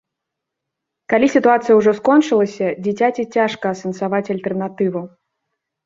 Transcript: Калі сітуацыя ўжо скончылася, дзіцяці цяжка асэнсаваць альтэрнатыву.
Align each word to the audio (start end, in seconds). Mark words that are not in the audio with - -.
Калі 1.15 1.27
сітуацыя 1.35 1.77
ўжо 1.81 1.91
скончылася, 1.99 2.73
дзіцяці 2.83 3.29
цяжка 3.39 3.65
асэнсаваць 3.79 4.27
альтэрнатыву. 4.37 5.01